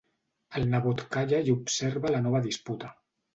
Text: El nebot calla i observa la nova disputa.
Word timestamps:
El 0.59 0.63
nebot 0.71 1.03
calla 1.15 1.41
i 1.49 1.53
observa 1.57 2.13
la 2.17 2.23
nova 2.25 2.43
disputa. 2.49 2.91